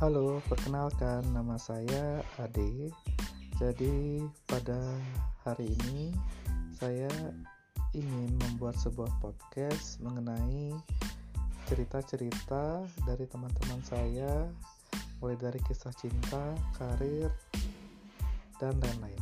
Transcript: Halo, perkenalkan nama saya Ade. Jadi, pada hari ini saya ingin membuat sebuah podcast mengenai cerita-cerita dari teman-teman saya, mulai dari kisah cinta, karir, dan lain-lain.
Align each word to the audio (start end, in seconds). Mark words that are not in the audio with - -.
Halo, 0.00 0.40
perkenalkan 0.48 1.20
nama 1.36 1.60
saya 1.60 2.24
Ade. 2.40 2.88
Jadi, 3.60 4.24
pada 4.48 4.80
hari 5.44 5.76
ini 5.76 6.16
saya 6.72 7.12
ingin 7.92 8.32
membuat 8.32 8.80
sebuah 8.80 9.12
podcast 9.20 10.00
mengenai 10.00 10.72
cerita-cerita 11.68 12.80
dari 13.04 13.28
teman-teman 13.28 13.84
saya, 13.84 14.48
mulai 15.20 15.36
dari 15.36 15.60
kisah 15.68 15.92
cinta, 15.92 16.56
karir, 16.80 17.28
dan 18.56 18.80
lain-lain. 18.80 19.19